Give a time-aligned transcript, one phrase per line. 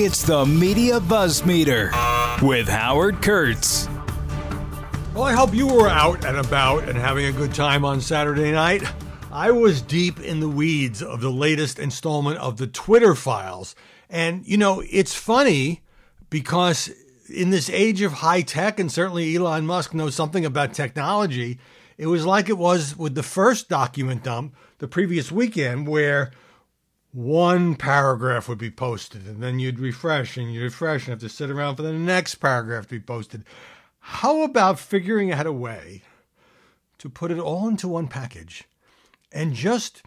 [0.00, 1.90] It's the Media Buzz Meter
[2.40, 3.88] with Howard Kurtz.
[5.12, 8.52] Well, I hope you were out and about and having a good time on Saturday
[8.52, 8.84] night.
[9.32, 13.74] I was deep in the weeds of the latest installment of the Twitter files.
[14.08, 15.82] And, you know, it's funny
[16.30, 16.92] because
[17.28, 21.58] in this age of high tech, and certainly Elon Musk knows something about technology,
[21.96, 26.30] it was like it was with the first document dump the previous weekend, where
[27.12, 31.28] one paragraph would be posted and then you'd refresh and you'd refresh and have to
[31.28, 33.44] sit around for the next paragraph to be posted.
[34.00, 36.02] How about figuring out a way
[36.98, 38.64] to put it all into one package
[39.32, 40.02] and just,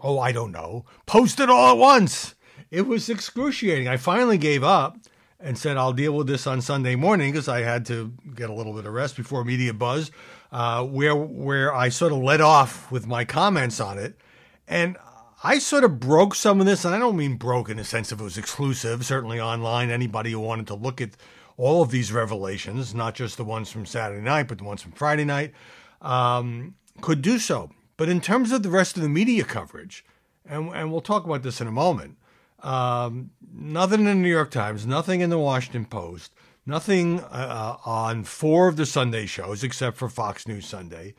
[0.00, 2.34] oh, I don't know, post it all at once?
[2.70, 3.88] It was excruciating.
[3.88, 4.96] I finally gave up
[5.38, 8.54] and said I'll deal with this on Sunday morning because I had to get a
[8.54, 10.10] little bit of rest before media buzz,
[10.50, 14.18] uh, where where I sort of let off with my comments on it,
[14.66, 14.96] and
[15.44, 18.10] I sort of broke some of this, and I don't mean broke in the sense
[18.10, 19.04] of it was exclusive.
[19.04, 21.10] Certainly online, anybody who wanted to look at
[21.58, 24.92] all of these revelations, not just the ones from Saturday night, but the ones from
[24.92, 25.52] Friday night,
[26.00, 27.70] um, could do so.
[27.96, 30.04] But in terms of the rest of the media coverage,
[30.46, 32.16] and, and we'll talk about this in a moment,
[32.62, 36.32] um, nothing in the New York Times, nothing in the Washington Post,
[36.64, 41.14] nothing uh, on four of the Sunday shows except for Fox News Sunday.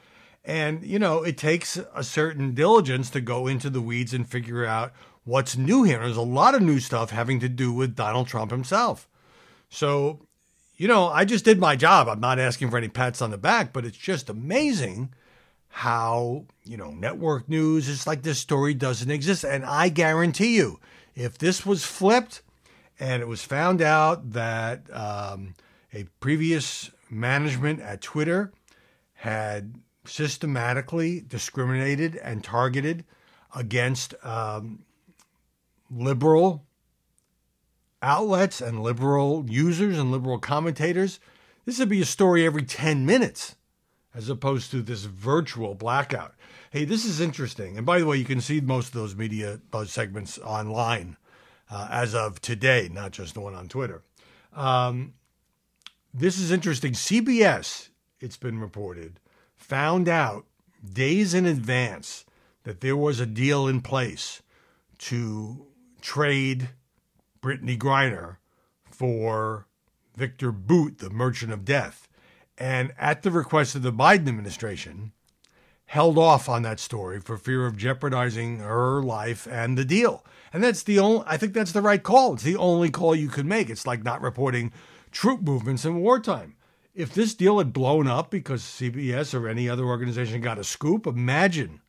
[0.47, 4.65] And, you know, it takes a certain diligence to go into the weeds and figure
[4.65, 4.93] out
[5.25, 5.99] what's new here.
[5.99, 9.09] There's a lot of new stuff having to do with Donald Trump himself.
[9.69, 10.21] So,
[10.77, 12.07] you know, I just did my job.
[12.07, 15.13] I'm not asking for any pats on the back, but it's just amazing
[15.67, 19.43] how, you know, network news is like this story doesn't exist.
[19.43, 20.79] And I guarantee you,
[21.13, 22.41] if this was flipped
[23.01, 25.55] and it was found out that um,
[25.93, 28.53] a previous management at Twitter
[29.15, 29.73] had
[30.09, 33.05] systematically discriminated and targeted
[33.55, 34.83] against um,
[35.89, 36.65] liberal
[38.01, 41.19] outlets and liberal users and liberal commentators,
[41.65, 43.55] this would be a story every 10 minutes
[44.13, 46.33] as opposed to this virtual blackout.
[46.71, 47.77] Hey, this is interesting.
[47.77, 51.17] And by the way, you can see most of those media buzz segments online
[51.69, 54.01] uh, as of today, not just the one on Twitter.
[54.53, 55.13] Um,
[56.13, 56.93] this is interesting.
[56.93, 59.19] CBS, it's been reported,
[59.67, 60.45] found out
[60.93, 62.25] days in advance
[62.63, 64.41] that there was a deal in place
[64.97, 65.67] to
[66.01, 66.69] trade
[67.41, 68.37] Brittney Griner
[68.83, 69.67] for
[70.15, 72.07] Victor Bout, the merchant of death.
[72.57, 75.11] And at the request of the Biden administration,
[75.85, 80.25] held off on that story for fear of jeopardizing her life and the deal.
[80.51, 82.33] And that's the only, I think that's the right call.
[82.33, 83.69] It's the only call you could make.
[83.69, 84.71] It's like not reporting
[85.11, 86.56] troop movements in wartime.
[86.97, 91.05] If this deal had blown up because CBS or any other organization got a scoop,
[91.05, 91.81] imagine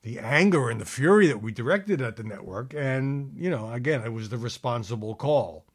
[0.00, 2.72] the anger and the fury that we directed at the network.
[2.72, 5.66] And, you know, again, it was the responsible call.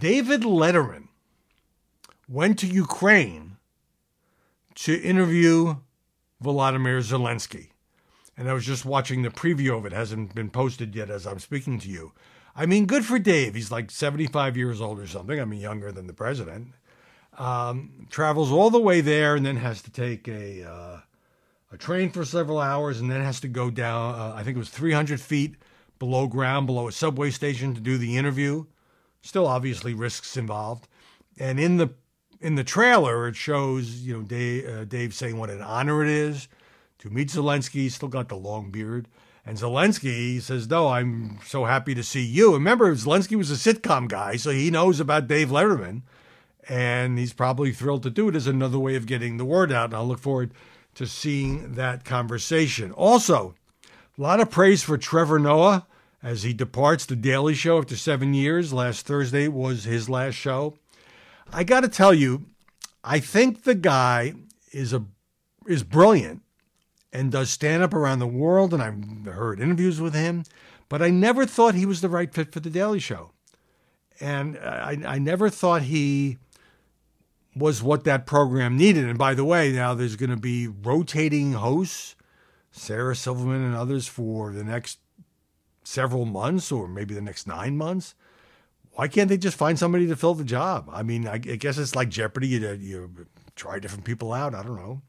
[0.00, 1.08] David Letterman
[2.26, 3.58] went to Ukraine
[4.76, 5.76] to interview
[6.42, 7.72] Volodymyr Zelensky.
[8.38, 11.40] And I was just watching the preview of it, hasn't been posted yet as I'm
[11.40, 12.12] speaking to you.
[12.56, 13.54] I mean, good for Dave.
[13.54, 15.38] He's like 75 years old or something.
[15.38, 16.68] I mean, younger than the president
[17.38, 21.00] um, travels all the way there and then has to take a uh,
[21.72, 24.14] a train for several hours and then has to go down.
[24.14, 25.56] Uh, I think it was 300 feet
[25.98, 28.66] below ground, below a subway station to do the interview.
[29.22, 30.86] Still, obviously, risks involved.
[31.38, 31.90] And in the
[32.40, 36.10] in the trailer, it shows you know Dave, uh, Dave saying what an honor it
[36.10, 36.48] is
[36.98, 37.72] to meet Zelensky.
[37.72, 39.08] He's still got the long beard.
[39.46, 42.54] And Zelensky says, No, I'm so happy to see you.
[42.54, 46.02] Remember, Zelensky was a sitcom guy, so he knows about Dave Letterman
[46.68, 49.86] and he's probably thrilled to do it as another way of getting the word out.
[49.86, 50.52] And I'll look forward
[50.94, 52.92] to seeing that conversation.
[52.92, 53.54] Also,
[54.16, 55.86] a lot of praise for Trevor Noah
[56.22, 58.72] as he departs the Daily Show after seven years.
[58.72, 60.78] Last Thursday was his last show.
[61.52, 62.46] I got to tell you,
[63.02, 64.34] I think the guy
[64.72, 65.04] is a
[65.66, 66.42] is brilliant
[67.12, 70.44] and does stand up around the world, and I've heard interviews with him,
[70.88, 73.30] but I never thought he was the right fit for the Daily Show,
[74.20, 76.38] and I, I never thought he
[77.56, 79.04] was what that program needed.
[79.04, 82.16] And by the way, now there's going to be rotating hosts,
[82.72, 84.98] Sarah Silverman and others for the next
[85.84, 88.14] several months or maybe the next nine months.
[88.92, 90.88] Why can't they just find somebody to fill the job?
[90.92, 92.48] I mean, I, guess it's like Jeopardy.
[92.48, 94.54] You, you try different people out.
[94.54, 95.02] I don't know.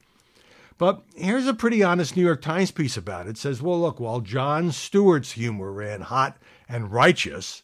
[0.78, 3.32] But here's a pretty honest New York Times piece about it.
[3.32, 6.38] It says, well, look, while Jon Stewart's humor ran hot
[6.68, 7.64] and righteous,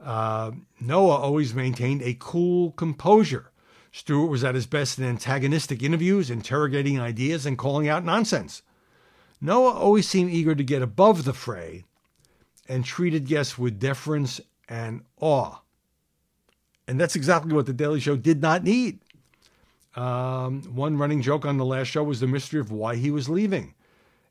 [0.00, 0.50] uh,
[0.80, 3.50] Noah always maintained a cool composure.
[3.96, 8.60] Stewart was at his best in antagonistic interviews, interrogating ideas, and calling out nonsense.
[9.40, 11.86] Noah always seemed eager to get above the fray
[12.68, 14.38] and treated guests with deference
[14.68, 15.60] and awe.
[16.86, 18.98] And that's exactly what The Daily Show did not need.
[19.94, 23.30] Um, one running joke on the last show was the mystery of why he was
[23.30, 23.72] leaving.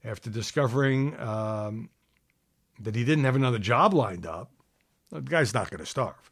[0.03, 1.89] After discovering um,
[2.79, 4.51] that he didn't have another job lined up,
[5.09, 6.29] the guy's not going to starve.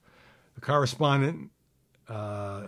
[0.54, 1.50] The correspondent
[2.08, 2.68] uh,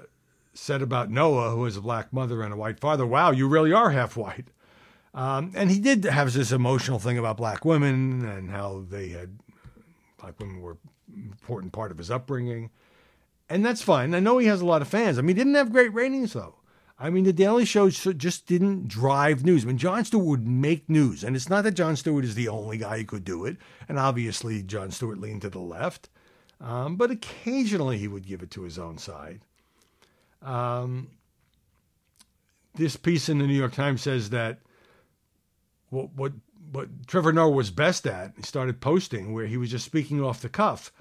[0.55, 3.71] said about Noah, who has a black mother and a white father, wow, you really
[3.71, 4.47] are half white.
[5.13, 9.39] Um, and he did have this emotional thing about black women and how they had,
[10.19, 10.77] black women were
[11.13, 12.69] an important part of his upbringing.
[13.49, 14.15] And that's fine.
[14.15, 15.17] I know he has a lot of fans.
[15.17, 16.55] I mean, he didn't have great ratings, though.
[16.97, 19.63] I mean, The Daily Show just didn't drive news.
[19.63, 22.47] I mean, Jon Stewart would make news, and it's not that Jon Stewart is the
[22.47, 23.57] only guy who could do it.
[23.89, 26.09] And obviously, Jon Stewart leaned to the left,
[26.61, 29.41] um, but occasionally he would give it to his own side.
[30.45, 31.09] Um,
[32.75, 34.59] this piece in the New York Times says that
[35.89, 36.33] what what
[36.71, 40.41] what Trevor Noah was best at, he started posting where he was just speaking off
[40.41, 40.91] the cuff,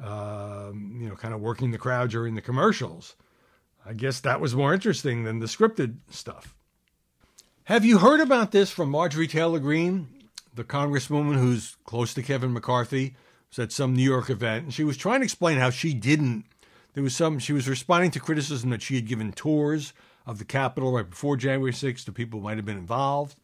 [0.00, 3.16] um, you know, kind of working the crowd during the commercials.
[3.84, 6.54] I guess that was more interesting than the scripted stuff.
[7.64, 10.08] Have you heard about this from Marjorie Taylor Greene,
[10.54, 13.16] the congresswoman who's close to Kevin McCarthy?
[13.50, 16.44] Was at some New York event, and she was trying to explain how she didn't.
[16.94, 17.38] There was some.
[17.38, 19.92] She was responding to criticism that she had given tours
[20.26, 23.36] of the Capitol right before January 6th to people who might have been involved.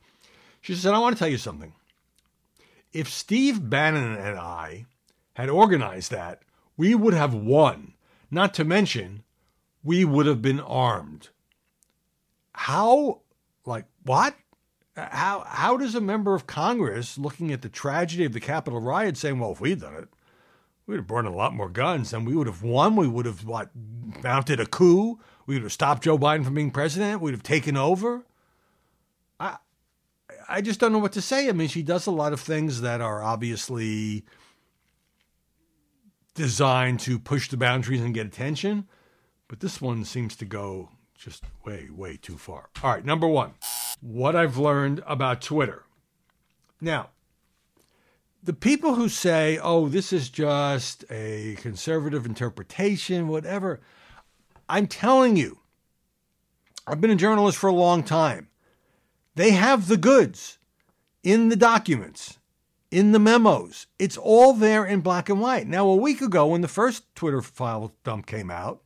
[0.61, 1.75] She said, "I want to tell you something.
[2.93, 4.87] If Steve Bannon and I
[5.35, 6.43] had organized that,
[6.76, 7.94] we would have won.
[8.31, 9.23] Not to mention,
[9.82, 11.29] we would have been armed.
[12.52, 13.20] How,
[13.64, 14.35] like, what?
[14.97, 19.17] How, how does a member of Congress looking at the tragedy of the Capitol riot
[19.17, 20.08] saying, well, if we'd done it,
[20.90, 22.96] we'd have burned a lot more guns and we would have won.
[22.96, 23.70] We would have, what,
[24.22, 25.20] mounted a coup.
[25.46, 27.22] We would have stopped Joe Biden from being president.
[27.22, 28.26] We'd have taken over.
[29.38, 29.58] I,
[30.48, 31.48] I just don't know what to say.
[31.48, 34.25] I mean, she does a lot of things that are obviously
[36.34, 38.88] designed to push the boundaries and get attention.
[39.46, 42.69] But this one seems to go just way, way too far.
[42.82, 43.54] All right, number one,
[44.00, 45.84] what I've learned about Twitter.
[46.81, 47.10] Now,
[48.42, 53.81] the people who say, oh, this is just a conservative interpretation, whatever,
[54.69, 55.58] I'm telling you,
[56.87, 58.48] I've been a journalist for a long time.
[59.34, 60.58] They have the goods
[61.22, 62.38] in the documents,
[62.90, 63.87] in the memos.
[63.98, 65.66] It's all there in black and white.
[65.66, 68.82] Now, a week ago, when the first Twitter file dump came out,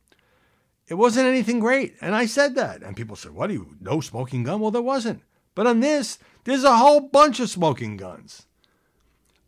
[0.87, 1.95] it wasn't anything great.
[2.01, 2.83] And I said that.
[2.83, 4.59] And people said, What do you, no smoking gun?
[4.59, 5.21] Well, there wasn't.
[5.55, 8.45] But on this, there's a whole bunch of smoking guns.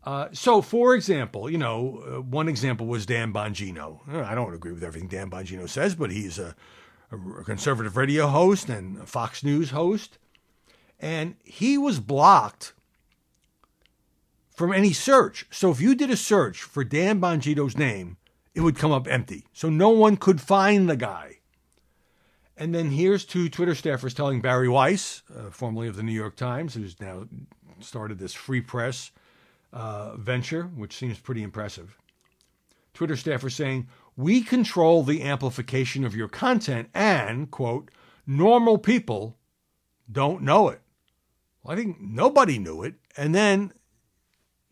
[0.07, 4.00] Uh, so, for example, you know, uh, one example was Dan Bongino.
[4.09, 6.56] Uh, I don't agree with everything Dan Bongino says, but he's a,
[7.12, 10.18] a conservative radio host and a Fox News host.
[10.98, 12.71] And he was blocked
[14.56, 15.45] from any search.
[15.51, 18.15] So, if you did a search for Dan Bongino's name,
[18.56, 19.44] it would come up empty.
[19.51, 21.40] So no one could find the guy.
[22.56, 26.37] And then here's two Twitter staffers telling Bari Weiss, uh, formerly of the New York
[26.37, 27.28] Times, who's now
[27.81, 29.11] started this free press
[29.74, 31.97] uh, venture, which seems pretty impressive.
[32.94, 37.92] Twitter staffers saying, We control the amplification of your content and, quote,
[38.26, 39.38] normal people
[40.12, 40.81] don't know it.
[41.64, 42.95] Well, I think nobody knew it.
[43.16, 43.74] And then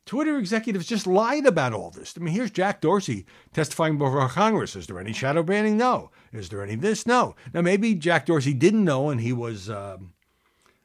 [0.06, 2.14] Twitter executives just lied about all this.
[2.16, 4.76] I mean, here's Jack Dorsey testifying before Congress.
[4.76, 5.78] Is there any shadow banning?
[5.78, 6.12] No.
[6.32, 7.08] Is there any this?
[7.08, 7.36] No.
[7.54, 10.14] Now, maybe Jack Dorsey didn't know and he was um,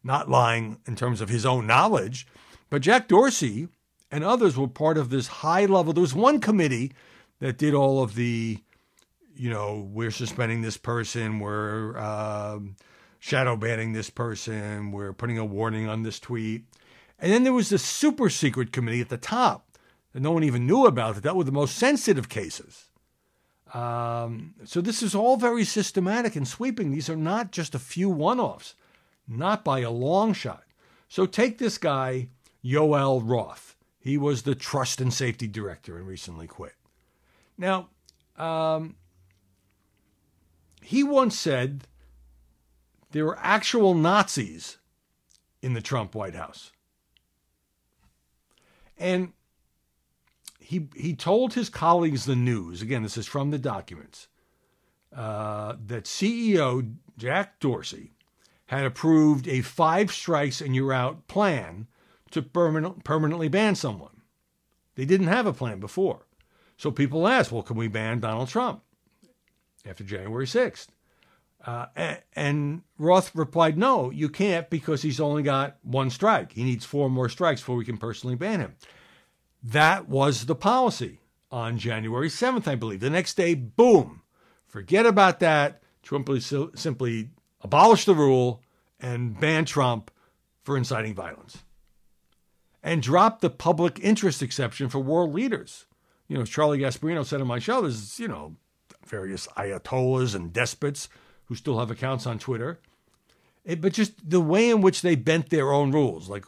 [0.02, 2.26] not lying in terms of his own knowledge,
[2.70, 3.68] but Jack Dorsey
[4.10, 5.92] and others were part of this high level.
[5.92, 6.92] There was one committee
[7.38, 8.58] that did all of the,
[9.34, 12.76] you know, we're suspending this person, we're um,
[13.18, 16.64] shadow banning this person, we're putting a warning on this tweet.
[17.18, 19.76] And then there was this super secret committee at the top
[20.12, 22.86] that no one even knew about that dealt with the most sensitive cases.
[23.72, 26.90] Um, so this is all very systematic and sweeping.
[26.90, 28.74] These are not just a few one offs,
[29.28, 30.64] not by a long shot.
[31.08, 32.28] So take this guy,
[32.64, 33.76] Yoel Roth.
[34.00, 36.74] He was the trust and safety director and recently quit.
[37.58, 37.88] Now,
[38.36, 38.96] um,
[40.82, 41.86] he once said
[43.10, 44.78] there were actual Nazis
[45.60, 46.72] in the Trump White House.
[48.98, 49.32] And
[50.58, 52.80] he he told his colleagues the news.
[52.80, 54.28] Again, this is from the documents
[55.14, 58.12] uh, that CEO Jack Dorsey
[58.66, 61.88] had approved a five strikes and you're out plan
[62.30, 64.22] to permanent, permanently ban someone.
[64.94, 66.26] They didn't have a plan before.
[66.76, 68.82] So people asked, well, can we ban Donald Trump
[69.86, 70.88] after January 6th?
[71.64, 76.52] Uh, and, and Roth replied, no, you can't because he's only got one strike.
[76.52, 78.76] He needs four more strikes before we can personally ban him.
[79.62, 81.20] That was the policy
[81.50, 83.00] on January 7th, I believe.
[83.00, 84.22] The next day, boom,
[84.66, 85.82] forget about that.
[86.02, 86.30] Trump
[86.74, 87.28] simply
[87.60, 88.62] abolished the rule
[88.98, 90.10] and banned Trump
[90.62, 91.62] for inciting violence
[92.82, 95.86] and dropped the public interest exception for world leaders.
[96.28, 98.56] You know, Charlie Gasparino said on my show, there's, you know,
[99.06, 101.08] various ayatollahs and despots
[101.46, 102.80] who still have accounts on Twitter.
[103.64, 106.28] It, but just the way in which they bent their own rules.
[106.28, 106.44] Like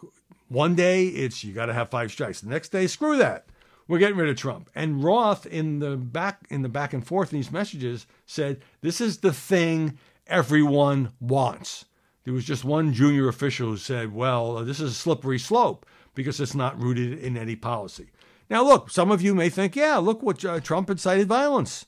[0.49, 2.41] one day it's you got to have five strikes.
[2.41, 3.47] The next day, screw that.
[3.89, 4.71] We're getting rid of Trump.
[4.75, 9.01] And Roth in the back in the back and forth in these messages said, "This
[9.01, 11.85] is the thing everyone wants."
[12.25, 16.41] There was just one junior official who said, "Well, this is a slippery slope." Because
[16.41, 18.11] it's not rooted in any policy.
[18.51, 21.87] Now, look, some of you may think, yeah, look what uh, Trump incited violence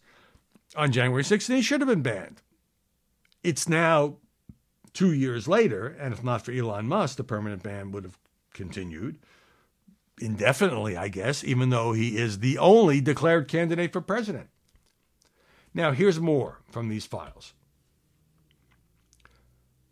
[0.76, 2.42] on January 6th, and he should have been banned.
[3.42, 4.16] It's now
[4.92, 8.18] two years later, and if not for Elon Musk, the permanent ban would have
[8.54, 9.18] continued
[10.20, 14.48] indefinitely, I guess, even though he is the only declared candidate for president.
[15.72, 17.52] Now, here's more from these files.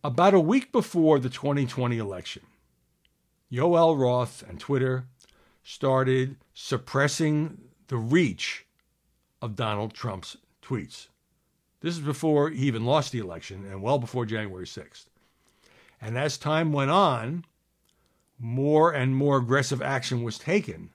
[0.04, 2.42] About a week before the 2020 election,
[3.52, 5.04] Yoel Roth and Twitter
[5.62, 8.64] started suppressing the reach
[9.42, 11.08] of Donald Trump's tweets.
[11.80, 15.04] This is before he even lost the election and well before January 6th.
[16.00, 17.44] And as time went on,
[18.38, 20.90] more and more aggressive action was taken.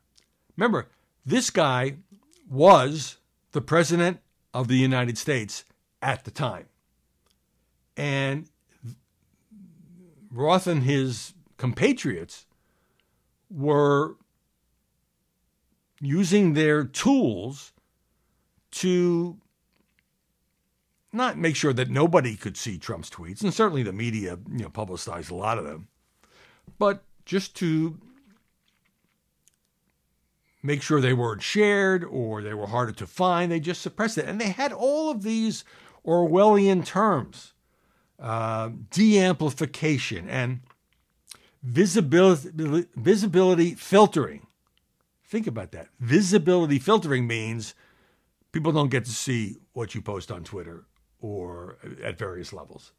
[0.57, 0.87] Remember,
[1.25, 1.97] this guy
[2.49, 3.17] was
[3.51, 4.19] the president
[4.53, 5.63] of the United States
[6.01, 6.65] at the time.
[7.95, 8.49] And
[10.31, 12.46] Roth and his compatriots
[13.49, 14.15] were
[15.99, 17.73] using their tools
[18.71, 19.37] to
[21.13, 24.69] not make sure that nobody could see Trump's tweets, and certainly the media, you know,
[24.69, 25.87] publicized a lot of them,
[26.77, 27.97] but just to
[30.61, 33.51] make sure they weren't shared or they were harder to find.
[33.51, 35.63] They just suppressed it, and they had all of these
[36.05, 37.53] Orwellian terms,
[38.19, 40.61] uh, de-amplification and
[41.67, 44.47] visibility, visibility filtering.
[45.25, 45.89] Think about that.
[45.99, 47.75] Visibility filtering means
[48.53, 50.85] people don't get to see what you post on Twitter
[51.19, 52.93] or at various levels.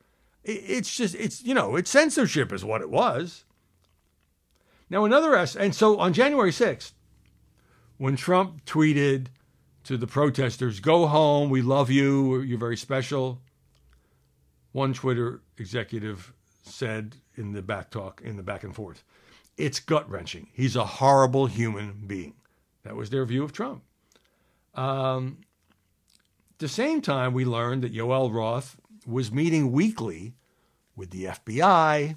[0.44, 3.44] It's just, it's, you know, it's censorship is what it was.
[4.90, 6.92] Now, another, and so on January 6th,
[7.96, 9.26] when Trump tweeted
[9.84, 13.40] to the protesters, go home, we love you, you're very special,
[14.72, 16.32] one Twitter executive
[16.68, 19.04] said in the back talk, in the back and forth.
[19.56, 20.48] It's gut wrenching.
[20.52, 22.34] He's a horrible human being.
[22.84, 23.82] That was their view of Trump.
[24.74, 25.38] Um,
[26.52, 30.34] at the same time, we learned that Yoel Roth was meeting weekly
[30.94, 32.16] with the FBI,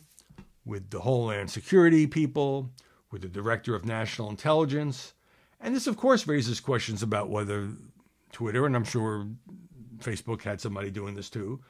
[0.66, 2.70] with the Homeland Security people,
[3.12, 5.14] with the Director of National Intelligence.
[5.60, 7.70] And this, of course, raises questions about whether
[8.32, 9.28] Twitter, and I'm sure
[10.00, 11.62] Facebook had somebody doing this too,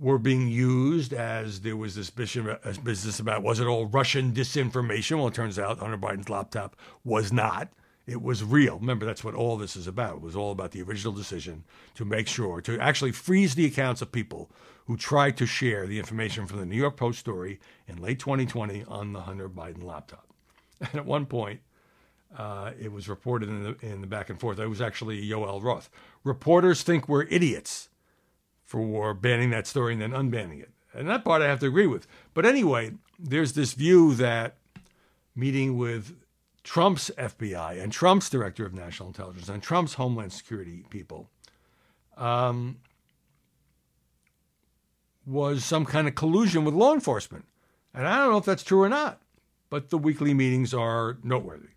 [0.00, 5.16] were being used as there was this business about was it all Russian disinformation?
[5.16, 7.72] Well, it turns out Hunter Biden's laptop was not.
[8.06, 8.78] It was real.
[8.78, 10.16] Remember, that's what all this is about.
[10.16, 11.64] It was all about the original decision
[11.94, 14.50] to make sure, to actually freeze the accounts of people
[14.86, 18.84] who tried to share the information from the New York Post story in late 2020
[18.88, 20.26] on the Hunter Biden laptop.
[20.80, 21.60] And at one point,
[22.36, 24.58] uh, it was reported in the, in the back and forth.
[24.58, 25.90] It was actually Yoel Roth.
[26.24, 27.88] Reporters think we're idiots
[28.68, 30.70] for banning that story and then unbanning it.
[30.92, 32.06] And that part I have to agree with.
[32.34, 34.58] But anyway, there's this view that
[35.34, 36.14] meeting with
[36.64, 41.30] Trump's FBI and Trump's Director of National Intelligence and Trump's Homeland Security people
[42.18, 42.76] um,
[45.26, 47.46] was some kind of collusion with law enforcement.
[47.94, 49.22] And I don't know if that's true or not,
[49.70, 51.68] but the weekly meetings are noteworthy.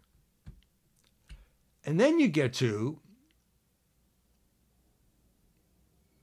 [1.86, 3.00] And then you get to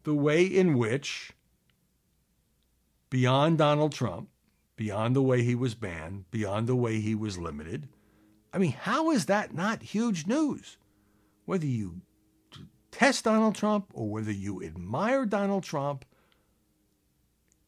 [0.08, 1.32] the way in which,
[3.10, 4.30] beyond Donald Trump,
[4.74, 7.90] beyond the way he was banned, beyond the way he was limited,
[8.50, 10.78] I mean, how is that not huge news?
[11.44, 12.00] Whether you
[12.90, 16.06] test Donald Trump or whether you admire Donald Trump,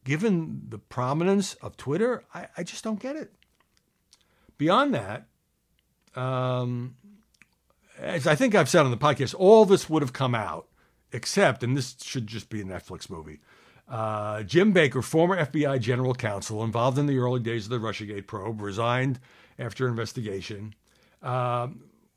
[0.03, 3.31] given the prominence of Twitter, I, I just don't get it.
[4.57, 5.27] Beyond that,
[6.15, 6.95] um,
[7.99, 10.67] as I think I've said on the podcast, all this would have come out,
[11.11, 13.39] except, and this should just be a Netflix movie.
[13.87, 18.27] Uh, Jim Baker, former FBI general counsel involved in the early days of the Russiagate
[18.27, 19.19] probe, resigned
[19.59, 20.73] after investigation,
[21.21, 21.67] uh,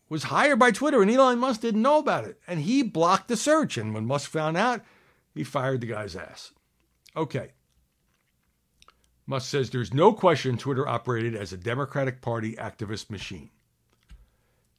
[0.09, 2.39] was hired by Twitter, and Elon Musk didn't know about it.
[2.47, 3.77] And he blocked the search.
[3.77, 4.83] And when Musk found out,
[5.35, 6.53] he fired the guy's ass.
[7.17, 7.51] Okay.
[9.27, 13.51] Musk says there's no question Twitter operated as a Democratic Party activist machine.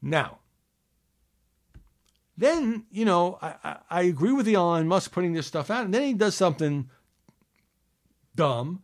[0.01, 0.39] Now,
[2.38, 6.04] then, you know, I, I, agree with Elon Musk putting this stuff out, and then
[6.04, 6.89] he does something
[8.36, 8.84] dumb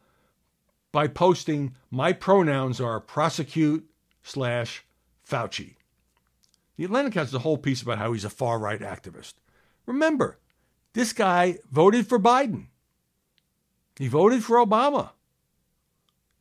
[0.91, 3.89] by posting, my pronouns are prosecute
[4.23, 4.85] slash
[5.27, 5.75] Fauci.
[6.77, 9.33] The Atlantic has a whole piece about how he's a far right activist.
[9.85, 10.39] Remember,
[10.93, 12.67] this guy voted for Biden.
[13.97, 15.11] He voted for Obama.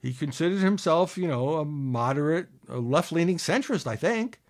[0.00, 4.40] He considered himself, you know, a moderate, a left leaning centrist, I think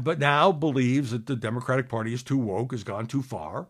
[0.00, 3.68] but now believes that the Democratic Party is too woke, has gone too far,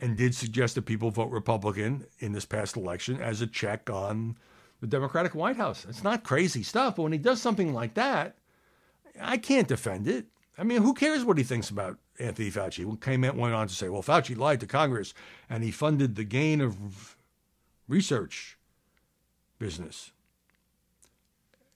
[0.00, 4.36] and did suggest that people vote Republican in this past election as a check on
[4.80, 5.84] the Democratic White House.
[5.88, 8.36] It's not crazy stuff, but when he does something like that,
[9.20, 10.26] I can't defend it.
[10.56, 13.00] I mean, who cares what he thinks about Anthony Fauci?
[13.00, 15.14] Came went on to say, well, Fauci lied to Congress
[15.48, 17.16] and he funded the gain of
[17.88, 18.58] research
[19.58, 20.12] business.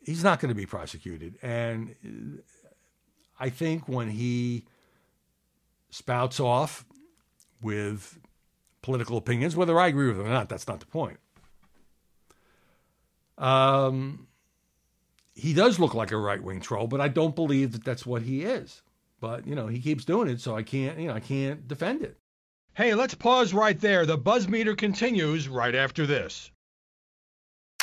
[0.03, 1.39] He's not going to be prosecuted.
[1.43, 2.43] And
[3.39, 4.65] I think when he
[5.91, 6.85] spouts off
[7.61, 8.19] with
[8.83, 11.19] political opinions, whether I agree with them or not, that's not the point.
[13.39, 14.29] Um,
[15.35, 18.23] he does look like a right wing troll, but I don't believe that that's what
[18.23, 18.83] he is.
[19.21, 22.03] But you know, he keeps doing it, so I can't, you know, I can't defend
[22.03, 22.19] it.
[22.75, 24.05] Hey, let's pause right there.
[24.05, 26.51] The buzz meter continues right after this.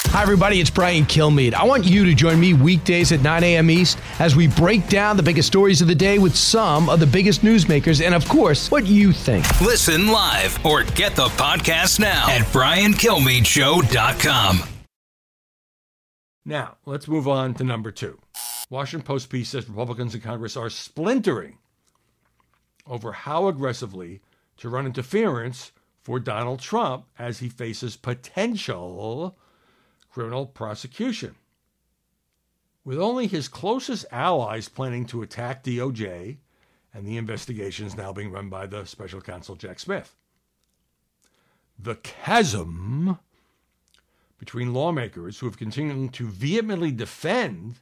[0.08, 0.60] Hi, everybody.
[0.60, 1.53] It's Brian Kilmeade.
[1.53, 3.72] I want you to join me weekdays at 9 a.m.
[3.72, 7.08] East as we break down the biggest stories of the day with some of the
[7.08, 9.46] biggest newsmakers and, of course, what you think.
[9.62, 14.59] Listen live or get the podcast now at briankilmeadshow.com.
[16.44, 18.20] Now, let's move on to number two.
[18.70, 21.57] Washington Post piece says Republicans in Congress are splintering
[22.85, 24.20] over how aggressively
[24.57, 29.37] to run interference for Donald Trump as he faces potential
[30.11, 31.35] criminal prosecution.
[32.83, 36.37] With only his closest allies planning to attack DOJ
[36.93, 40.15] and the investigations now being run by the special counsel Jack Smith.
[41.79, 43.19] The chasm
[44.37, 47.79] between lawmakers who have continued to vehemently defend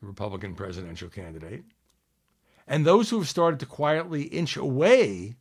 [0.00, 1.64] the Republican presidential candidate
[2.66, 5.36] and those who have started to quietly inch away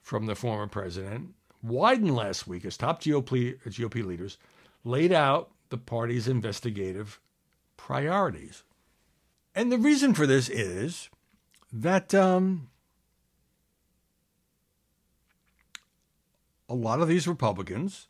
[0.00, 4.38] from the former president widened last week as top GOP, GOP leaders
[4.84, 7.20] laid out the party's investigative
[7.76, 8.64] priorities.
[9.54, 11.08] And the reason for this is
[11.72, 12.68] that um,
[16.68, 18.08] a lot of these Republicans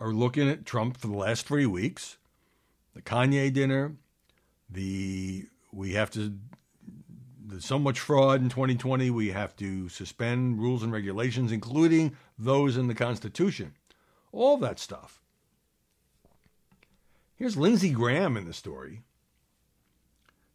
[0.00, 2.18] are looking at Trump for the last three weeks
[2.94, 3.94] the Kanye dinner,
[4.68, 6.36] the we have to
[7.48, 12.76] there's so much fraud in 2020, we have to suspend rules and regulations, including those
[12.76, 13.74] in the Constitution.
[14.32, 15.20] All that stuff.
[17.36, 19.02] Here's Lindsey Graham in the story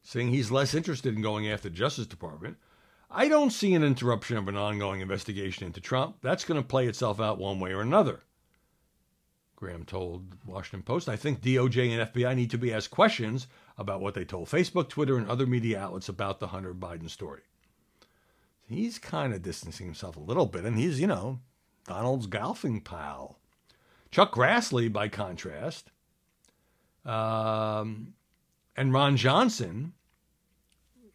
[0.03, 2.57] saying he's less interested in going after the Justice Department.
[3.09, 6.17] I don't see an interruption of an ongoing investigation into Trump.
[6.21, 8.23] That's going to play itself out one way or another.
[9.55, 14.01] Graham told Washington Post, I think DOJ and FBI need to be asked questions about
[14.01, 17.41] what they told Facebook, Twitter, and other media outlets about the Hunter Biden story.
[18.67, 21.39] He's kind of distancing himself a little bit, and he's, you know,
[21.87, 23.37] Donald's golfing pal.
[24.11, 25.89] Chuck Grassley, by contrast,
[27.05, 28.13] um,
[28.75, 29.93] and Ron Johnson,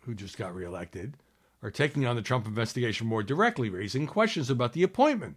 [0.00, 1.14] who just got reelected,
[1.62, 5.36] are taking on the Trump investigation more directly, raising questions about the appointment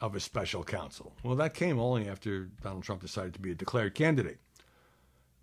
[0.00, 1.14] of a special counsel.
[1.22, 4.38] Well, that came only after Donald Trump decided to be a declared candidate.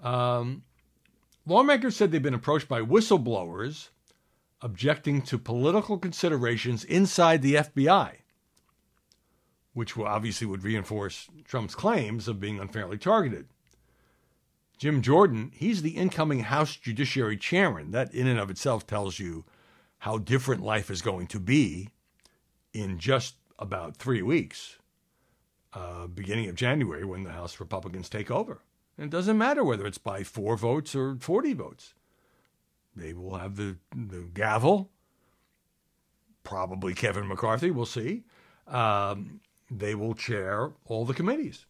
[0.02, 0.63] Um,
[1.46, 3.89] lawmakers said they've been approached by whistleblowers
[4.62, 8.13] objecting to political considerations inside the FBI,
[9.74, 13.48] which obviously would reinforce Trump's claims of being unfairly targeted.
[14.78, 17.91] Jim Jordan, he's the incoming House Judiciary Chairman.
[17.91, 19.46] That, in and of itself, tells you
[20.00, 21.89] how different life is going to be
[22.74, 24.78] in just about three weeks,
[25.74, 28.62] uh, beginning of January, when the House Republicans take over.
[28.98, 31.93] And it doesn't matter whether it's by four votes or 40 votes.
[32.96, 34.89] They will have the, the gavel.
[36.43, 38.24] Probably Kevin McCarthy, we'll see.
[38.67, 41.65] Um, they will chair all the committees.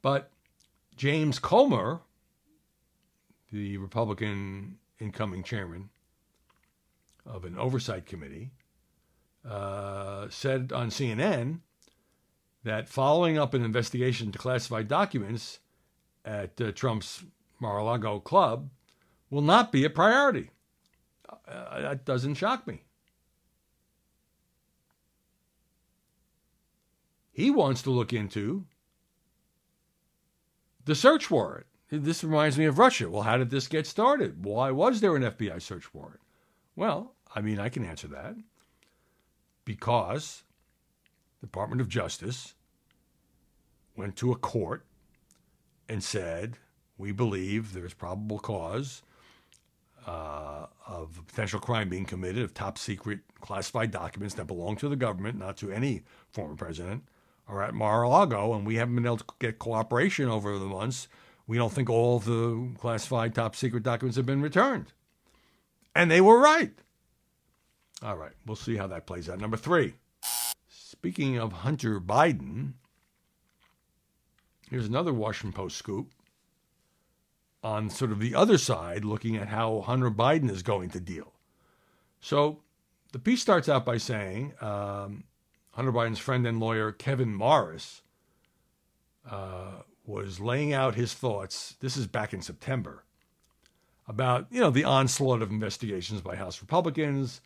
[0.00, 0.30] But
[0.96, 2.00] James Comer,
[3.52, 5.90] the Republican incoming chairman
[7.26, 8.52] of an oversight committee,
[9.48, 11.60] uh, said on CNN
[12.64, 15.60] that following up an investigation into classified documents
[16.24, 17.24] at uh, Trump's
[17.60, 18.70] Mar a Lago club
[19.30, 20.50] will not be a priority.
[21.48, 22.82] Uh, that doesn't shock me.
[27.32, 28.64] He wants to look into
[30.84, 31.66] the search warrant.
[31.90, 33.10] This reminds me of Russia.
[33.10, 34.44] Well, how did this get started?
[34.44, 36.20] Why was there an FBI search warrant?
[36.74, 38.36] Well, I mean, I can answer that.
[39.64, 40.44] Because
[41.40, 42.54] the Department of Justice
[43.96, 44.86] went to a court
[45.88, 46.58] and said,
[46.98, 49.02] we believe there's probable cause
[50.06, 54.96] uh, of potential crime being committed of top secret classified documents that belong to the
[54.96, 57.02] government, not to any former president,
[57.48, 61.08] are at Mar-a-Lago, and we haven't been able to get cooperation over the months.
[61.46, 64.92] We don't think all the classified top secret documents have been returned.
[65.94, 66.72] And they were right.
[68.02, 69.40] All right, we'll see how that plays out.
[69.40, 69.94] Number three,
[70.68, 72.74] speaking of Hunter Biden,
[74.70, 76.10] here's another Washington Post scoop
[77.62, 81.32] on sort of the other side, looking at how Hunter Biden is going to deal.
[82.20, 82.60] So
[83.12, 85.24] the piece starts out by saying um,
[85.72, 88.02] Hunter Biden's friend and lawyer, Kevin Morris,
[89.30, 91.76] uh, was laying out his thoughts.
[91.80, 93.04] This is back in September
[94.06, 97.40] about you know the onslaught of investigations by House Republicans,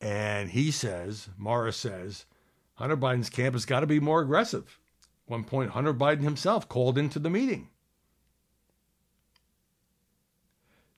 [0.00, 2.26] and he says Morris says
[2.74, 4.78] Hunter Biden's camp has got to be more aggressive.
[5.26, 7.70] At one point, Hunter Biden himself called into the meeting.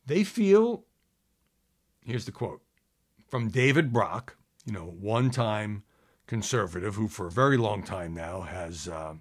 [0.07, 0.85] They feel,
[2.05, 2.63] here's the quote
[3.29, 5.85] from David Brock, you know, one time
[6.27, 9.15] conservative who for a very long time now has uh,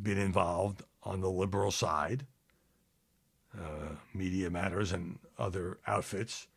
[0.00, 2.26] been involved on the liberal side,
[3.56, 6.48] uh, Media Matters and other outfits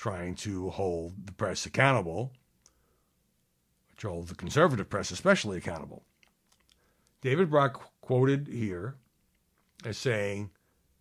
[0.00, 2.32] trying to hold the press accountable,
[3.90, 6.04] which hold the conservative press especially accountable.
[7.20, 8.94] David Brock quoted here
[9.84, 10.48] as saying,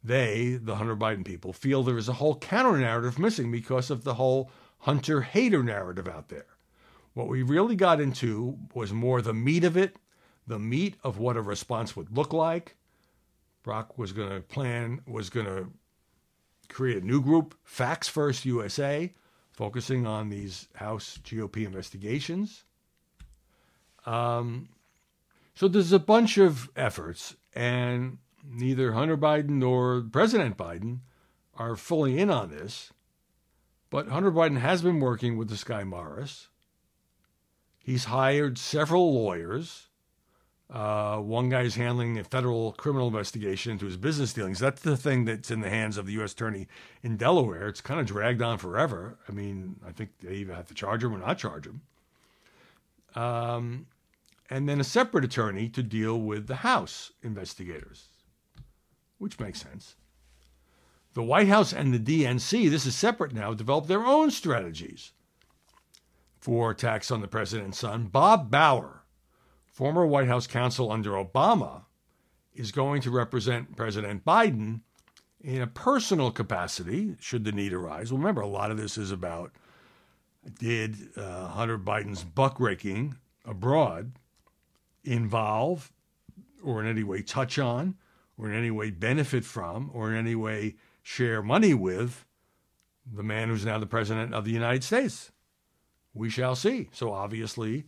[0.04, 4.04] they, the Hunter Biden people, feel there is a whole counter narrative missing because of
[4.04, 6.48] the whole Hunter hater narrative out there.
[7.14, 9.96] What we really got into was more the meat of it,
[10.46, 12.76] the meat of what a response would look like.
[13.64, 15.70] Brock was going to plan, was going to
[16.70, 19.14] create a new group, Facts First USA,
[19.52, 22.64] focusing on these House GOP investigations.
[24.06, 24.70] Um,
[25.54, 31.00] so there's a bunch of efforts, and neither Hunter Biden nor President Biden
[31.56, 32.94] are fully in on this.
[33.90, 36.48] But Hunter Biden has been working with this guy Morris.
[37.84, 39.89] He's hired several lawyers.
[40.70, 44.60] Uh, one guy's handling a federal criminal investigation into his business dealings.
[44.60, 46.34] That's the thing that's in the hands of the U.S.
[46.34, 46.68] Attorney
[47.02, 47.68] in Delaware.
[47.68, 49.18] It's kind of dragged on forever.
[49.28, 51.82] I mean, I think they either have to charge him or not charge him.
[53.16, 53.88] Um,
[54.50, 58.10] and then a separate attorney to deal with the House investigators,
[59.18, 59.96] which makes sense.
[61.14, 65.14] The White House and the DNC, this is separate now, developed their own strategies
[66.40, 68.06] for attacks on the president's son.
[68.06, 68.99] Bob Bauer,
[69.80, 71.84] former White House counsel under Obama,
[72.54, 74.82] is going to represent President Biden
[75.40, 78.12] in a personal capacity, should the need arise.
[78.12, 79.54] Well, remember, a lot of this is about
[80.60, 83.16] did uh, Hunter Biden's buckraking
[83.46, 84.12] abroad
[85.06, 85.94] involve
[86.62, 87.96] or in any way touch on
[88.38, 92.26] or in any way benefit from or in any way share money with
[93.10, 95.32] the man who's now the president of the United States?
[96.14, 96.90] We shall see.
[96.92, 97.86] So obviously,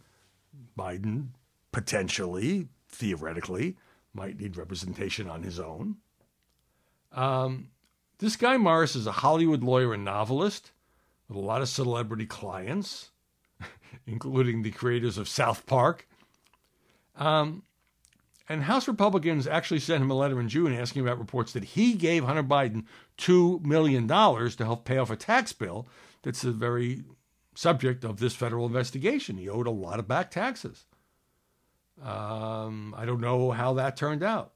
[0.79, 1.31] Biden
[1.71, 3.77] potentially, theoretically,
[4.13, 5.97] might need representation on his own.
[7.11, 7.69] Um,
[8.19, 10.71] this guy Morris is a Hollywood lawyer and novelist
[11.27, 13.11] with a lot of celebrity clients,
[14.05, 16.07] including the creators of South Park.
[17.15, 17.63] Um,
[18.49, 21.93] and House Republicans actually sent him a letter in June asking about reports that he
[21.93, 22.83] gave Hunter Biden
[23.17, 25.87] $2 million to help pay off a tax bill
[26.21, 27.03] that's the very
[27.55, 29.37] subject of this federal investigation.
[29.37, 30.85] He owed a lot of back taxes.
[32.01, 34.53] Um, I don't know how that turned out.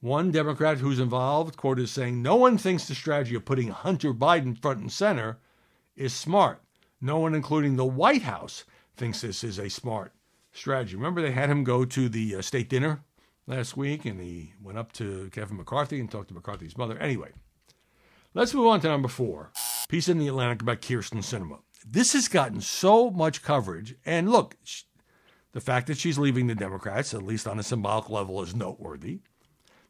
[0.00, 4.12] One Democrat who's involved, quoted as saying, No one thinks the strategy of putting Hunter
[4.12, 5.38] Biden front and center
[5.94, 6.60] is smart.
[7.00, 8.64] No one, including the White House,
[8.96, 10.12] thinks this is a smart
[10.52, 10.96] strategy.
[10.96, 13.04] Remember, they had him go to the uh, state dinner
[13.46, 16.98] last week, and he went up to Kevin McCarthy and talked to McCarthy's mother.
[16.98, 17.30] Anyway,
[18.34, 19.52] let's move on to number four
[19.88, 21.58] piece in the Atlantic about Kyrsten Sinema.
[21.86, 24.56] This has gotten so much coverage, and look,
[25.52, 29.20] the fact that she's leaving the Democrats, at least on a symbolic level, is noteworthy.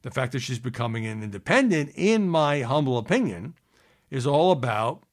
[0.03, 3.55] the fact that she's becoming an independent, in my humble opinion,
[4.11, 5.05] is all about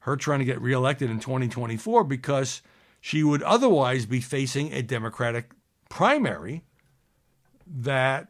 [0.00, 2.62] her trying to get reelected in 2024 because
[3.00, 5.50] she would otherwise be facing a Democratic
[5.88, 6.62] primary
[7.66, 8.28] that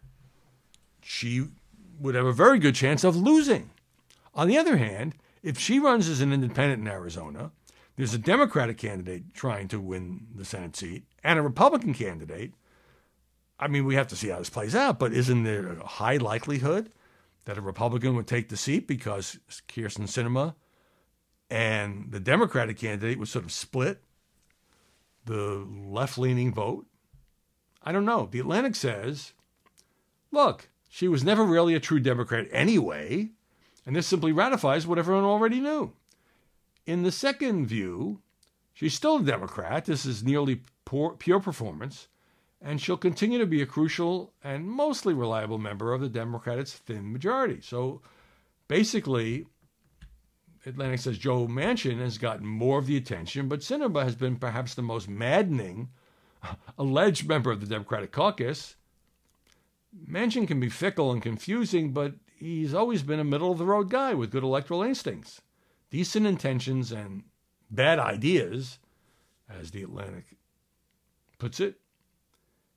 [1.03, 1.49] she
[2.01, 3.71] would have a very good chance of losing.
[4.35, 7.53] On the other hand, if she runs as an independent in Arizona,
[7.97, 12.53] there's a Democratic candidate trying to win the Senate seat and a Republican candidate.
[13.59, 16.19] I mean, we have to see how this plays out, but isn't there a high
[16.19, 16.93] likelihood
[17.47, 20.55] that a Republican would take the seat because Kyrsten Sinema
[21.49, 24.03] and the Democratic candidate would sort of split
[25.25, 26.87] the left leaning vote?
[27.83, 28.29] I don't know.
[28.31, 29.33] The Atlantic says,
[30.31, 33.31] look, she was never really a true Democrat anyway,
[33.87, 35.93] and this simply ratifies what everyone already knew.
[36.87, 38.21] In the second view,
[38.73, 39.85] she's still a Democrat.
[39.85, 42.07] This is nearly pure performance,
[42.63, 47.13] and she'll continue to be a crucial and mostly reliable member of the Democrats' thin
[47.13, 47.61] majority.
[47.61, 48.03] So
[48.69, 49.47] basically,
[50.65, 54.75] Atlantic says Joe Manchin has gotten more of the attention, but Sinema has been perhaps
[54.75, 55.89] the most maddening
[56.79, 58.77] alleged member of the Democratic caucus.
[60.09, 63.91] Manchin can be fickle and confusing, but he's always been a middle of the road
[63.91, 65.41] guy with good electoral instincts,
[65.91, 67.25] decent intentions, and
[67.71, 68.79] bad ideas,
[69.49, 70.25] as the Atlantic
[71.39, 71.77] puts it.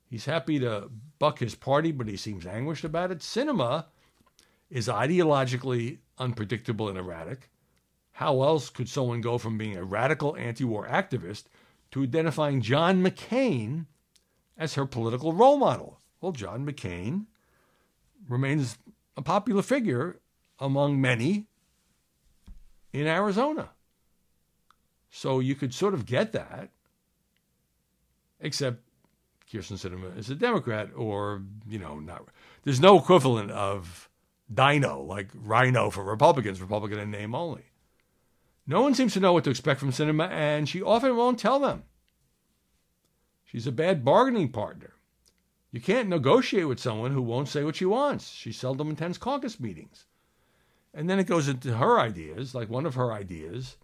[0.08, 3.18] He's happy to buck his party, but he seems anguished about it.
[3.20, 3.86] Sinema
[4.68, 7.48] is ideologically unpredictable and erratic.
[8.12, 11.44] How else could someone go from being a radical anti war activist
[11.92, 13.86] to identifying John McCain
[14.58, 16.00] as her political role model?
[16.20, 17.26] Well, John McCain
[18.28, 18.78] remains
[19.16, 20.20] a popular figure
[20.58, 21.46] among many
[22.92, 23.70] in Arizona.
[25.10, 26.70] So you could sort of get that,
[28.40, 28.78] except
[29.50, 32.26] Kyrsten Sinema is a Democrat, or, you know, not.
[32.62, 34.08] There's no equivalent of
[34.52, 37.64] Dino, like Rhino for Republicans, Republican in name only.
[38.66, 41.58] No one seems to know what to expect from Sinema, and she often won't tell
[41.58, 41.82] them.
[43.44, 44.94] She's a bad bargaining partner.
[45.72, 48.30] You can't negotiate with someone who won't say what she wants.
[48.30, 50.06] She seldom attends caucus meetings.
[50.92, 53.76] And then it goes into her ideas, like one of her ideas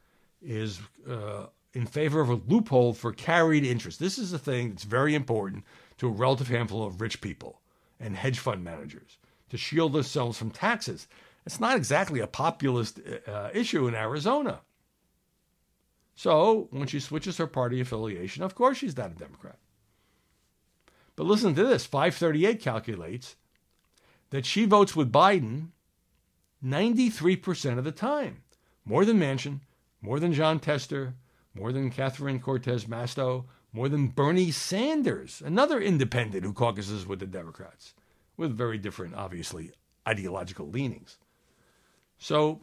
[0.43, 4.01] is uh, in favor of a loophole for carried interest.
[4.01, 5.65] This is a thing that's very important
[5.99, 7.61] to a relative handful of rich people
[8.01, 9.19] and hedge fund managers
[9.51, 11.07] to shield themselves from taxes.
[11.45, 14.61] It's not exactly a populist uh, issue in Arizona.
[16.17, 19.59] So when she switches her party affiliation, of course she's not a Democrat.
[21.15, 23.37] But listen to this 538 calculates
[24.31, 25.69] that she votes with Biden
[26.67, 28.43] 93% of the time.
[28.85, 29.61] More than Manchin,
[30.01, 31.15] more than Jon Tester,
[31.55, 37.27] more than Catherine Cortez Masto, more than Bernie Sanders, another independent who caucuses with the
[37.27, 37.95] Democrats,
[38.37, 39.73] with very different, obviously,
[40.07, 41.19] ideological leanings.
[42.19, 42.63] So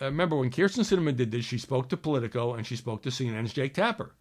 [0.00, 3.10] uh, remember when Kyrsten Sinema did this, she spoke to Politico and she spoke to
[3.10, 4.14] CNN's Jake Tapper.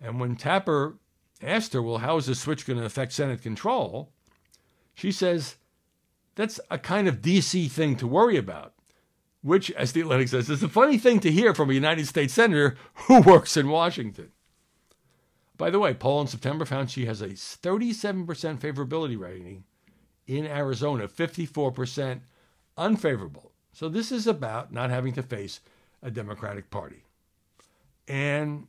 [0.00, 0.96] And when Tapper
[1.42, 4.12] asked her, well, how is this switch going to affect Senate control?
[4.94, 5.56] She says,
[6.34, 8.74] that's a kind of DC thing to worry about
[9.44, 12.32] which, as the Atlantic says, is a funny thing to hear from a United States
[12.32, 14.32] Senator who works in Washington.
[15.58, 19.64] By the way, poll in September found she has a 37% favorability rating
[20.26, 22.20] in Arizona, 54%
[22.78, 23.52] unfavorable.
[23.74, 25.60] So this is about not having to face
[26.02, 27.04] a Democratic Party.
[28.08, 28.66] And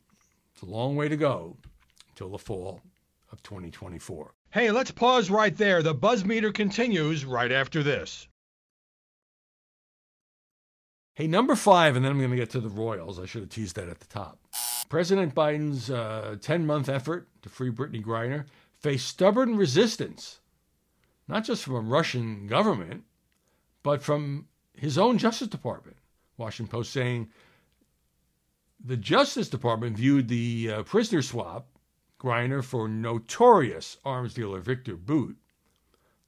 [0.52, 1.56] it's a long way to go
[2.10, 2.82] until the fall
[3.32, 4.35] of 2024.
[4.56, 5.84] Hey, let's pause right there.
[5.84, 8.30] The buzz meter continues right after this.
[11.14, 13.20] Hey, number five, and then I'm going to get to the Royals.
[13.20, 14.40] I should have teased that at the top.
[14.88, 15.88] President Biden's
[16.42, 18.46] 10 uh, month effort to free Brittney Griner
[18.80, 20.40] faced stubborn resistance,
[21.28, 23.04] not just from a Russian government,
[23.84, 25.98] but from his own Justice Department.
[26.38, 27.28] Washington Post saying
[28.82, 31.68] the Justice Department viewed the uh, prisoner swap,
[32.20, 35.36] Griner, for notorious arms dealer Victor Bout,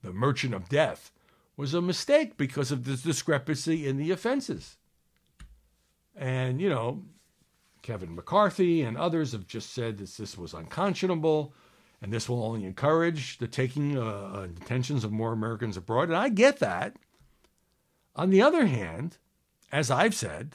[0.04, 1.12] the merchant of death,
[1.56, 4.78] was a mistake because of this discrepancy in the offenses.
[6.16, 7.04] And, you know,
[7.82, 11.54] Kevin McCarthy and others have just said that this was unconscionable
[12.02, 16.10] and this will only encourage the taking uh, and detentions of more Americans abroad.
[16.10, 16.96] And I get that.
[18.16, 19.18] On the other hand,
[19.72, 20.54] as I've said,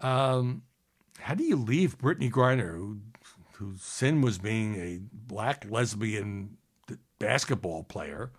[0.00, 0.62] um,
[1.18, 3.00] how do you leave Brittney Griner, who,
[3.60, 6.56] whose sin was being a black lesbian
[7.18, 8.32] basketball player,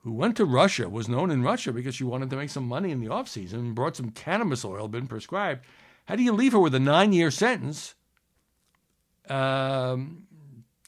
[0.00, 2.90] who went to Russia, was known in Russia because she wanted to make some money
[2.90, 5.64] in the off season and brought some cannabis oil, been prescribed.
[6.06, 7.94] How do you leave her with a nine year sentence
[9.28, 10.26] um,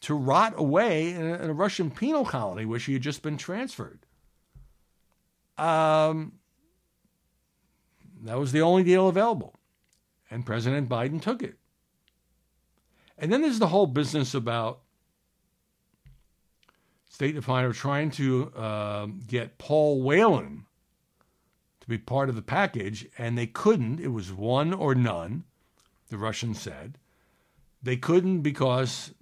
[0.01, 3.37] to rot away in a, in a Russian penal colony where she had just been
[3.37, 4.01] transferred.
[5.57, 6.35] Um,
[8.23, 9.55] that was the only deal available.
[10.31, 11.57] And President Biden took it.
[13.18, 14.81] And then there's the whole business about
[17.11, 20.66] State Department trying to uh, get Paul Whelan
[21.81, 23.98] to be part of the package, and they couldn't.
[23.98, 25.44] It was one or none,
[26.11, 26.96] the Russians said.
[27.83, 29.12] They couldn't because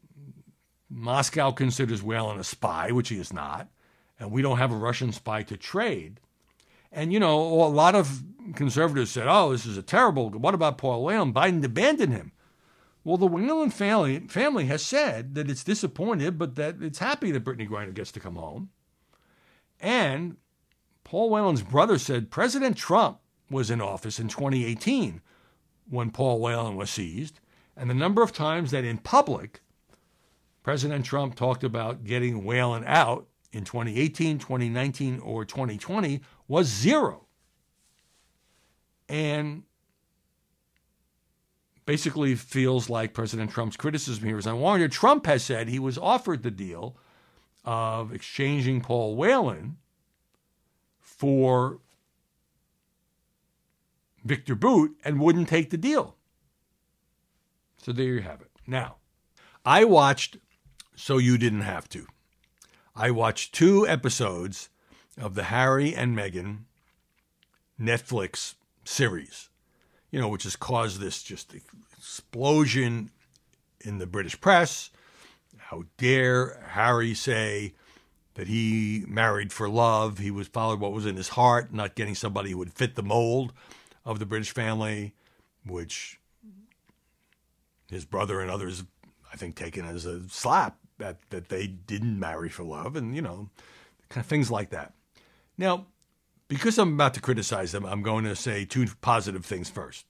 [0.91, 3.69] Moscow considers Whelan a spy, which he is not,
[4.21, 6.21] and we don't have a Russian spy to trade.
[6.93, 8.23] And, you know, a lot of
[8.55, 11.33] conservatives said, oh, this is a terrible, what about Paul Whelan?
[11.33, 12.33] Biden abandoned him.
[13.07, 17.45] Well, the Whelan family, family has said that it's disappointed, but that it's happy that
[17.45, 18.71] Brittney Griner gets to come home.
[19.79, 20.39] And
[21.05, 25.21] Paul Whelan's brother said President Trump was in office in 2018
[25.89, 27.39] when Paul Whelan was seized.
[27.77, 29.61] And the number of times that in public,
[30.65, 37.29] President Trump talked about getting Whelan out in 2018, 2019, or 2020 was zero.
[39.09, 39.63] And
[41.87, 44.93] basically feels like President Trump's criticism here is unwarranted.
[44.93, 46.97] Trump has said he was offered the deal
[47.65, 49.79] of exchanging Paul Whelan
[51.01, 51.79] for
[54.25, 56.17] Victor Bout and wouldn't take the deal.
[57.79, 58.51] So there you have it.
[58.67, 58.97] Now,
[59.65, 60.39] I watched
[60.97, 62.07] So You Didn't Have to.
[62.97, 64.71] I watched two episodes
[65.17, 66.65] of the Harry and Meghan
[67.81, 69.51] Netflix series,
[70.11, 73.11] you know, which has caused this just explosion
[73.81, 74.91] in the British press.
[75.59, 77.75] How dare Harry say
[78.35, 80.19] that he married for love?
[80.19, 83.03] He was followed what was in his heart, not getting somebody who would fit the
[83.03, 83.53] mold
[84.05, 85.15] of the British family,
[85.65, 86.21] which
[87.91, 88.85] his brother and others,
[89.33, 93.23] I think, taken as a slap that that they didn't marry for love, and you
[93.23, 93.51] know,
[94.09, 94.95] kind of things like that.
[95.59, 95.87] Now,
[96.49, 100.07] because I'm about to criticize them, I'm going to say two positive things first.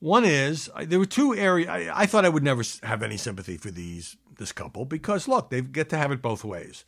[0.00, 3.56] One is there were two areas I, I, thought I would never have any sympathy
[3.56, 6.84] for these this couple because look, they get to have it both ways.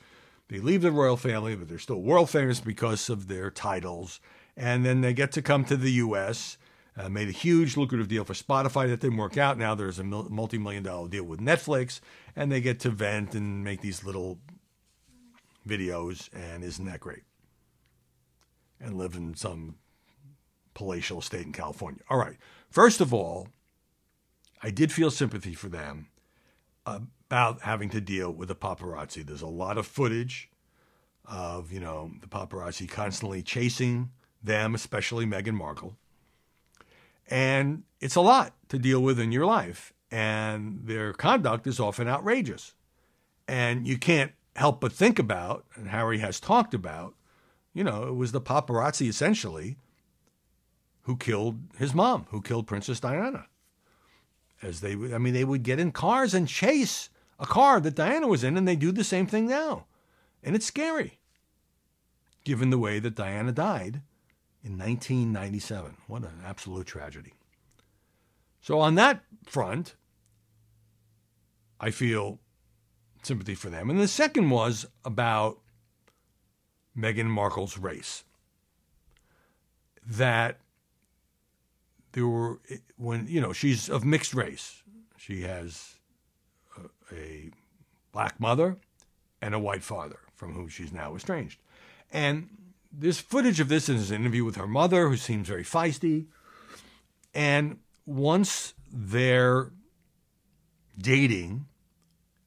[0.49, 4.21] They leave the royal family, but they're still world famous because of their titles,
[4.57, 6.57] and then they get to come to the U.S.
[6.97, 9.59] Uh, made a huge lucrative deal for Spotify that didn't work out.
[9.59, 12.01] Now there's a multi-million dollar deal with Netflix,
[12.35, 14.39] and they get to vent and make these little
[15.67, 17.23] videos, and isn't that great?
[18.81, 19.77] And live in some
[20.73, 22.01] palatial estate in California.
[22.09, 22.39] All right.
[22.71, 23.49] First of all,
[24.63, 26.09] I did feel sympathy for them
[26.87, 29.25] about having to deal with the paparazzi.
[29.25, 30.49] There's a lot of footage
[31.27, 34.11] of, you know, the paparazzi constantly chasing
[34.43, 35.97] them, especially Meghan Markle.
[37.29, 39.93] And it's a lot to deal with in your life.
[40.11, 42.75] And their conduct is often outrageous.
[43.47, 47.15] And you can't help but think about, and Harry has talked about,
[47.73, 49.77] you know, it was the paparazzi essentially
[51.03, 53.47] who killed his mom, who killed Princess Diana.
[54.63, 58.27] As they, I mean, they would get in cars and chase a car that Diana
[58.27, 59.87] was in, and they do the same thing now.
[60.43, 61.19] And it's scary,
[62.45, 64.03] given the way that Diana died
[64.63, 65.97] in 1997.
[66.07, 67.33] What an absolute tragedy.
[68.61, 69.95] So, on that front,
[71.81, 72.39] I feel
[73.23, 73.89] sympathy for them.
[73.89, 75.61] And the second was about
[76.97, 78.25] Meghan Markle's race.
[80.07, 80.59] That
[82.13, 82.61] there were,
[82.97, 84.83] when, you know, she's of mixed race.
[85.17, 85.97] She has
[86.77, 87.51] a, a
[88.13, 88.79] black mother
[89.41, 91.61] and a white father from whom she's now estranged.
[92.13, 92.49] And
[92.93, 96.27] there's footage of this in his interview with her mother, who seems very feisty.
[97.35, 99.71] And once they're
[100.99, 101.67] dating,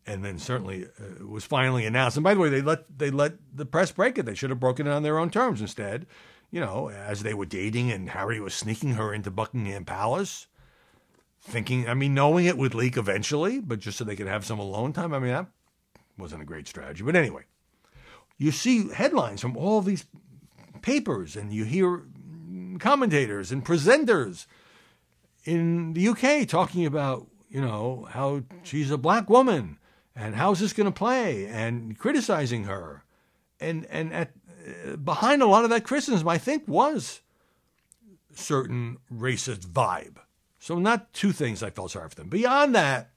[0.06, 2.18] and then certainly uh, was finally announced.
[2.18, 4.26] And by the way, they let they let the press break it.
[4.26, 6.06] They should have broken it on their own terms instead.
[6.52, 10.46] You know, as they were dating, and Harry was sneaking her into Buckingham Palace,
[11.42, 14.60] thinking, I mean, knowing it would leak eventually, but just so they could have some
[14.60, 15.14] alone time.
[15.14, 15.48] I mean, that
[16.18, 17.04] wasn't a great strategy.
[17.04, 17.44] But anyway,
[18.38, 20.06] you see headlines from all these
[20.84, 22.04] papers and you hear
[22.80, 24.46] commentators and presenters
[25.46, 29.80] in the UK talking about, you know, how she's a black woman
[30.16, 33.04] and how's this going to play and criticizing her.
[33.60, 34.32] And, and at,
[34.68, 37.22] uh, behind a lot of that criticism, I think, was
[38.34, 40.18] certain racist vibe.
[40.60, 42.30] So, not two things I felt sorry for them.
[42.30, 43.10] Beyond that,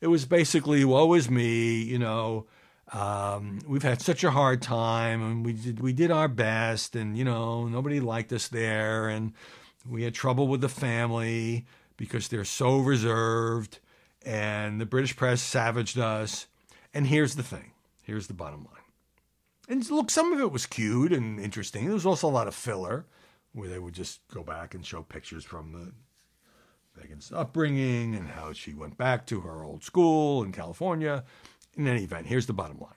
[0.00, 2.46] it was basically, woe is me, you know,
[2.92, 7.16] um, we've had such a hard time and we did, we did our best and,
[7.18, 9.34] you know, nobody liked us there and
[9.86, 11.66] we had trouble with the family
[11.96, 13.80] because they're so reserved
[14.24, 16.46] and the British press savaged us.
[16.92, 18.74] And here's the thing here's the bottom line.
[19.68, 21.84] And look, some of it was cute and interesting.
[21.84, 23.06] There was also a lot of filler
[23.52, 25.92] where they would just go back and show pictures from the
[26.98, 31.24] Meghan's upbringing and how she went back to her old school in California.
[31.76, 32.92] In any event, here's the bottom line.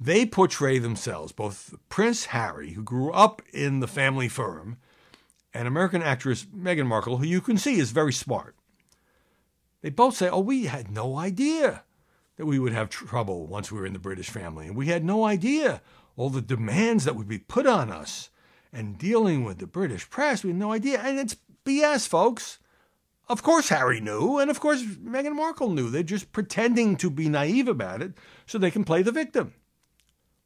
[0.00, 4.76] They portray themselves, both Prince Harry, who grew up in the family firm,
[5.52, 8.54] and American actress Meghan Markle, who you can see is very smart.
[9.82, 11.84] They both say, Oh, we had no idea
[12.36, 14.66] that we would have trouble once we were in the British family.
[14.66, 15.82] And we had no idea
[16.16, 18.30] all the demands that would be put on us.
[18.72, 21.00] And dealing with the British press, we had no idea.
[21.00, 22.58] And it's BS, folks.
[23.28, 25.90] Of course, Harry knew, and of course, Meghan Markle knew.
[25.90, 28.14] They're just pretending to be naive about it
[28.46, 29.52] so they can play the victim.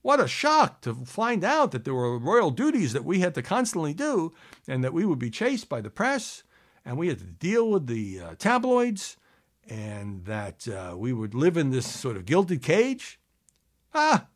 [0.02, 3.42] What a shock to find out that there were royal duties that we had to
[3.42, 4.32] constantly do
[4.66, 6.42] and that we would be chased by the press
[6.84, 9.16] and we had to deal with the uh, tabloids
[9.68, 13.20] and that uh, we would live in this sort of gilded cage.
[13.94, 14.26] Ah,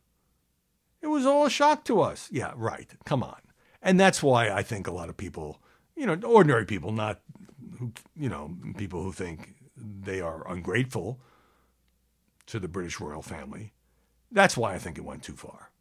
[1.01, 2.29] it was all a shock to us.
[2.31, 2.89] Yeah, right.
[3.05, 3.41] Come on.
[3.81, 5.61] And that's why I think a lot of people,
[5.95, 7.21] you know, ordinary people, not,
[7.79, 11.19] who, you know, people who think they are ungrateful
[12.47, 13.73] to the British royal family,
[14.31, 15.71] that's why I think it went too far.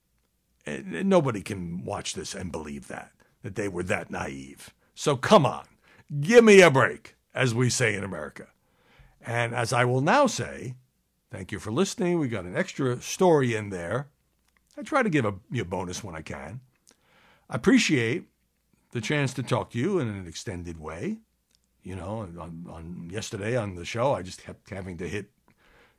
[0.66, 4.74] And nobody can watch this and believe that, that they were that naive.
[4.94, 5.66] So come on,
[6.20, 8.49] give me a break, as we say in America.
[9.27, 10.77] And as I will now say,
[11.31, 12.20] thank you for listening.
[12.20, 14.09] We got an extra story in there.
[14.79, 16.61] I try to give a, you a bonus when I can.
[17.51, 18.29] I appreciate
[18.93, 21.18] the chance to talk to you in an extended way.
[21.83, 25.31] You know, on, on yesterday on the show, I just kept having to hit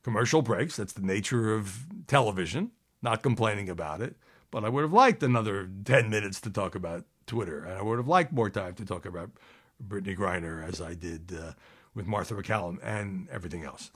[0.04, 0.78] commercial breaks.
[0.78, 2.72] That's the nature of television.
[3.02, 4.16] Not complaining about it,
[4.52, 7.98] but I would have liked another 10 minutes to talk about Twitter, and I would
[7.98, 9.32] have liked more time to talk about
[9.86, 11.52] Brittney Griner as I did uh,
[11.98, 13.92] with Martha MacCallum and everything else.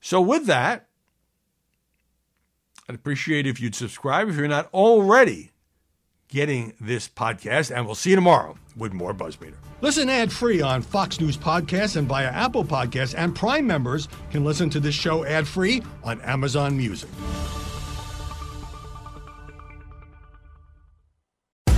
[0.00, 0.88] So, with that,
[2.88, 5.52] I'd appreciate if you'd subscribe if you're not already
[6.28, 9.54] getting this podcast, and we'll see you tomorrow with more Buzzmeter.
[9.80, 14.44] Listen ad free on Fox News Podcasts and via Apple Podcasts, and Prime members can
[14.44, 17.10] listen to this show ad free on Amazon Music.